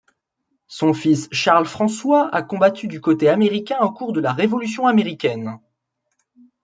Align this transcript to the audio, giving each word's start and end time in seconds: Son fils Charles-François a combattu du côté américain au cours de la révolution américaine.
Son 0.67 0.95
fils 0.95 1.27
Charles-François 1.31 2.27
a 2.33 2.41
combattu 2.41 2.87
du 2.87 2.99
côté 2.99 3.29
américain 3.29 3.77
au 3.81 3.91
cours 3.91 4.13
de 4.13 4.19
la 4.19 4.33
révolution 4.33 4.87
américaine. 4.87 5.59